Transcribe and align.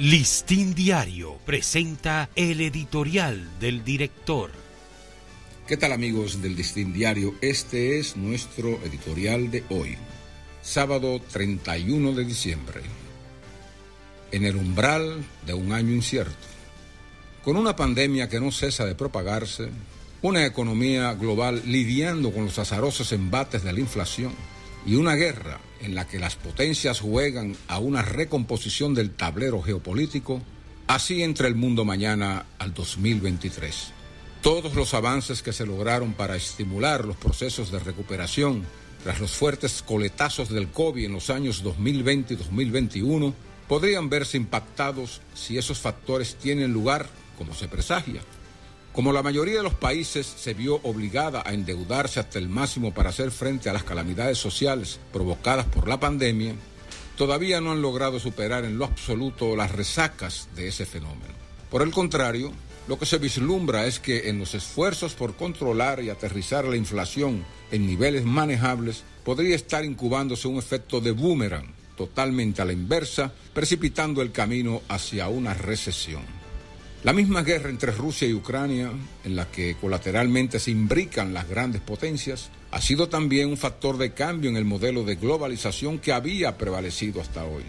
Listín 0.00 0.74
Diario 0.74 1.36
presenta 1.44 2.30
el 2.34 2.62
editorial 2.62 3.60
del 3.60 3.84
director. 3.84 4.50
¿Qué 5.68 5.76
tal 5.76 5.92
amigos 5.92 6.40
del 6.40 6.56
Listín 6.56 6.94
Diario? 6.94 7.34
Este 7.42 7.98
es 7.98 8.16
nuestro 8.16 8.80
editorial 8.82 9.50
de 9.50 9.62
hoy, 9.68 9.98
sábado 10.62 11.20
31 11.30 12.14
de 12.14 12.24
diciembre. 12.24 12.80
En 14.32 14.46
el 14.46 14.56
umbral 14.56 15.22
de 15.44 15.52
un 15.52 15.70
año 15.70 15.92
incierto, 15.92 16.32
con 17.44 17.58
una 17.58 17.76
pandemia 17.76 18.30
que 18.30 18.40
no 18.40 18.52
cesa 18.52 18.86
de 18.86 18.94
propagarse, 18.94 19.68
una 20.22 20.46
economía 20.46 21.12
global 21.12 21.60
lidiando 21.66 22.32
con 22.32 22.46
los 22.46 22.58
azarosos 22.58 23.12
embates 23.12 23.62
de 23.62 23.74
la 23.74 23.80
inflación 23.80 24.32
y 24.86 24.94
una 24.94 25.14
guerra 25.14 25.60
en 25.80 25.94
la 25.94 26.06
que 26.06 26.18
las 26.18 26.36
potencias 26.36 27.00
juegan 27.00 27.56
a 27.68 27.78
una 27.78 28.02
recomposición 28.02 28.94
del 28.94 29.10
tablero 29.10 29.62
geopolítico, 29.62 30.42
así 30.86 31.22
entra 31.22 31.48
el 31.48 31.54
mundo 31.54 31.84
mañana 31.84 32.46
al 32.58 32.74
2023. 32.74 33.92
Todos 34.42 34.74
los 34.74 34.94
avances 34.94 35.42
que 35.42 35.52
se 35.52 35.66
lograron 35.66 36.14
para 36.14 36.36
estimular 36.36 37.04
los 37.04 37.16
procesos 37.16 37.70
de 37.70 37.78
recuperación 37.78 38.64
tras 39.02 39.20
los 39.20 39.32
fuertes 39.32 39.82
coletazos 39.82 40.48
del 40.50 40.68
COVID 40.68 41.04
en 41.04 41.12
los 41.12 41.30
años 41.30 41.62
2020 41.62 42.34
y 42.34 42.36
2021 42.36 43.34
podrían 43.68 44.10
verse 44.10 44.36
impactados 44.36 45.20
si 45.34 45.56
esos 45.56 45.78
factores 45.78 46.36
tienen 46.36 46.72
lugar 46.72 47.08
como 47.38 47.54
se 47.54 47.68
presagia. 47.68 48.20
Como 48.92 49.12
la 49.12 49.22
mayoría 49.22 49.58
de 49.58 49.62
los 49.62 49.74
países 49.74 50.26
se 50.26 50.52
vio 50.52 50.80
obligada 50.82 51.42
a 51.46 51.52
endeudarse 51.52 52.18
hasta 52.18 52.38
el 52.38 52.48
máximo 52.48 52.92
para 52.92 53.10
hacer 53.10 53.30
frente 53.30 53.70
a 53.70 53.72
las 53.72 53.84
calamidades 53.84 54.38
sociales 54.38 54.98
provocadas 55.12 55.66
por 55.66 55.86
la 55.86 56.00
pandemia, 56.00 56.54
todavía 57.16 57.60
no 57.60 57.70
han 57.70 57.82
logrado 57.82 58.18
superar 58.18 58.64
en 58.64 58.78
lo 58.78 58.84
absoluto 58.84 59.54
las 59.54 59.70
resacas 59.70 60.48
de 60.56 60.68
ese 60.68 60.86
fenómeno. 60.86 61.34
Por 61.70 61.82
el 61.82 61.92
contrario, 61.92 62.50
lo 62.88 62.98
que 62.98 63.06
se 63.06 63.18
vislumbra 63.18 63.86
es 63.86 64.00
que 64.00 64.28
en 64.28 64.40
los 64.40 64.54
esfuerzos 64.54 65.14
por 65.14 65.36
controlar 65.36 66.02
y 66.02 66.10
aterrizar 66.10 66.64
la 66.64 66.76
inflación 66.76 67.44
en 67.70 67.86
niveles 67.86 68.24
manejables 68.24 69.04
podría 69.24 69.54
estar 69.54 69.84
incubándose 69.84 70.48
un 70.48 70.58
efecto 70.58 71.00
de 71.00 71.12
boomerang 71.12 71.72
totalmente 71.96 72.62
a 72.62 72.64
la 72.64 72.72
inversa, 72.72 73.30
precipitando 73.52 74.22
el 74.22 74.32
camino 74.32 74.80
hacia 74.88 75.28
una 75.28 75.54
recesión. 75.54 76.39
La 77.02 77.14
misma 77.14 77.42
guerra 77.42 77.70
entre 77.70 77.92
Rusia 77.92 78.28
y 78.28 78.34
Ucrania, 78.34 78.92
en 79.24 79.34
la 79.34 79.50
que 79.50 79.74
colateralmente 79.80 80.60
se 80.60 80.70
imbrican 80.70 81.32
las 81.32 81.48
grandes 81.48 81.80
potencias, 81.80 82.50
ha 82.70 82.82
sido 82.82 83.08
también 83.08 83.48
un 83.48 83.56
factor 83.56 83.96
de 83.96 84.12
cambio 84.12 84.50
en 84.50 84.56
el 84.58 84.66
modelo 84.66 85.02
de 85.02 85.14
globalización 85.14 85.98
que 85.98 86.12
había 86.12 86.58
prevalecido 86.58 87.22
hasta 87.22 87.46
hoy. 87.46 87.62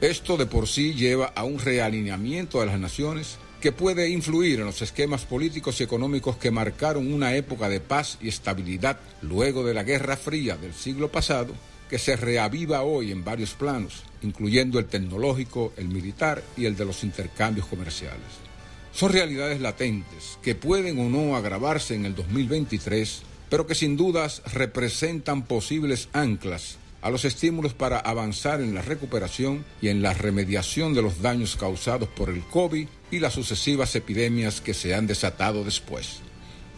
Esto 0.00 0.38
de 0.38 0.46
por 0.46 0.66
sí 0.66 0.94
lleva 0.94 1.26
a 1.26 1.44
un 1.44 1.58
realineamiento 1.58 2.60
de 2.60 2.66
las 2.66 2.80
naciones 2.80 3.36
que 3.60 3.70
puede 3.70 4.08
influir 4.08 4.60
en 4.60 4.64
los 4.64 4.80
esquemas 4.80 5.26
políticos 5.26 5.78
y 5.78 5.84
económicos 5.84 6.38
que 6.38 6.50
marcaron 6.50 7.12
una 7.12 7.36
época 7.36 7.68
de 7.68 7.80
paz 7.80 8.16
y 8.22 8.28
estabilidad 8.28 8.98
luego 9.20 9.62
de 9.62 9.74
la 9.74 9.82
Guerra 9.82 10.16
Fría 10.16 10.56
del 10.56 10.72
siglo 10.72 11.12
pasado, 11.12 11.52
que 11.90 11.98
se 11.98 12.16
reaviva 12.16 12.80
hoy 12.80 13.12
en 13.12 13.24
varios 13.24 13.52
planos, 13.52 14.04
incluyendo 14.22 14.78
el 14.78 14.86
tecnológico, 14.86 15.74
el 15.76 15.88
militar 15.88 16.42
y 16.56 16.64
el 16.64 16.76
de 16.76 16.86
los 16.86 17.04
intercambios 17.04 17.66
comerciales. 17.66 18.49
Son 18.92 19.12
realidades 19.12 19.60
latentes 19.60 20.38
que 20.42 20.54
pueden 20.54 20.98
o 20.98 21.08
no 21.08 21.36
agravarse 21.36 21.94
en 21.94 22.04
el 22.04 22.14
2023, 22.14 23.22
pero 23.48 23.66
que 23.66 23.74
sin 23.74 23.96
dudas 23.96 24.42
representan 24.52 25.42
posibles 25.42 26.08
anclas 26.12 26.76
a 27.00 27.08
los 27.08 27.24
estímulos 27.24 27.72
para 27.72 27.98
avanzar 27.98 28.60
en 28.60 28.74
la 28.74 28.82
recuperación 28.82 29.64
y 29.80 29.88
en 29.88 30.02
la 30.02 30.12
remediación 30.12 30.92
de 30.92 31.02
los 31.02 31.22
daños 31.22 31.56
causados 31.56 32.08
por 32.10 32.28
el 32.28 32.42
COVID 32.42 32.86
y 33.10 33.18
las 33.20 33.32
sucesivas 33.32 33.94
epidemias 33.94 34.60
que 34.60 34.74
se 34.74 34.94
han 34.94 35.06
desatado 35.06 35.64
después. 35.64 36.18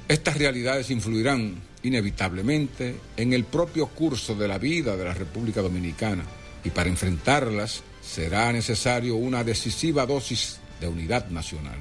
Estas 0.07 0.37
realidades 0.37 0.91
influirán 0.91 1.57
inevitablemente 1.83 2.95
en 3.17 3.33
el 3.33 3.45
propio 3.45 3.89
curso 3.89 4.37
de 4.37 4.47
la 4.47 4.59
vida 4.59 4.97
de 4.97 5.05
la 5.05 5.15
República 5.15 5.61
Dominicana 5.63 6.25
y 6.63 6.71
para 6.71 6.91
enfrentarlas 6.91 7.83
será 8.01 8.53
necesario 8.53 9.17
una 9.17 9.43
decisiva 9.43 10.07
dosis 10.07 10.59
de 10.81 10.87
unidad 10.87 11.29
nacional 11.31 11.79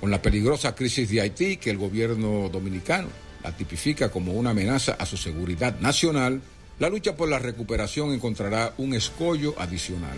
con 0.00 0.10
la 0.10 0.22
peligrosa 0.22 0.74
crisis 0.74 1.10
de 1.10 1.20
Haití 1.20 1.56
que 1.56 1.70
el 1.70 1.78
gobierno 1.78 2.48
dominicano 2.48 3.08
la 3.42 3.52
tipifica 3.52 4.10
como 4.10 4.32
una 4.32 4.50
amenaza 4.50 4.96
a 4.98 5.06
su 5.06 5.16
seguridad 5.16 5.78
nacional, 5.80 6.40
la 6.78 6.88
lucha 6.88 7.16
por 7.16 7.28
la 7.28 7.38
recuperación 7.38 8.12
encontrará 8.12 8.74
un 8.78 8.94
escollo 8.94 9.54
adicional. 9.58 10.16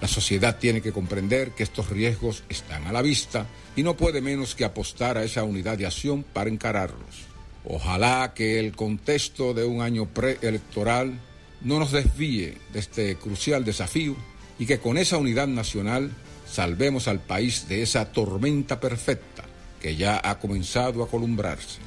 La 0.00 0.08
sociedad 0.08 0.58
tiene 0.58 0.80
que 0.80 0.92
comprender 0.92 1.52
que 1.52 1.62
estos 1.62 1.88
riesgos 1.90 2.44
están 2.48 2.86
a 2.86 2.92
la 2.92 3.02
vista 3.02 3.46
y 3.74 3.82
no 3.82 3.96
puede 3.96 4.20
menos 4.20 4.54
que 4.54 4.64
apostar 4.64 5.16
a 5.16 5.24
esa 5.24 5.42
unidad 5.42 5.78
de 5.78 5.86
acción 5.86 6.22
para 6.22 6.50
encararlos. 6.50 7.26
Ojalá 7.64 8.32
que 8.34 8.60
el 8.60 8.76
contexto 8.76 9.54
de 9.54 9.64
un 9.64 9.80
año 9.80 10.06
preelectoral 10.06 11.18
no 11.62 11.78
nos 11.78 11.92
desvíe 11.92 12.58
de 12.72 12.78
este 12.78 13.16
crucial 13.16 13.64
desafío 13.64 14.16
y 14.58 14.66
que 14.66 14.78
con 14.78 14.98
esa 14.98 15.16
unidad 15.16 15.46
nacional 15.46 16.10
salvemos 16.46 17.08
al 17.08 17.20
país 17.20 17.68
de 17.68 17.82
esa 17.82 18.12
tormenta 18.12 18.80
perfecta 18.80 19.44
que 19.80 19.96
ya 19.96 20.20
ha 20.22 20.38
comenzado 20.38 21.02
a 21.02 21.08
columbrarse. 21.08 21.78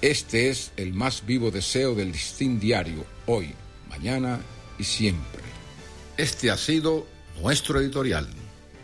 Este 0.00 0.50
es 0.50 0.72
el 0.76 0.92
más 0.92 1.24
vivo 1.26 1.50
deseo 1.50 1.94
del 1.94 2.12
listín 2.12 2.60
diario, 2.60 3.04
hoy, 3.26 3.54
mañana 3.88 4.40
y 4.78 4.84
siempre. 4.84 5.42
Este 6.16 6.50
ha 6.50 6.56
sido 6.56 7.06
nuestro 7.40 7.80
editorial. 7.80 8.28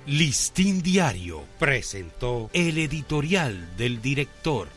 Listín 0.07 0.83
Diario 0.83 1.45
presentó 1.59 2.51
el 2.53 2.79
editorial 2.79 3.77
del 3.77 4.01
director. 4.01 4.69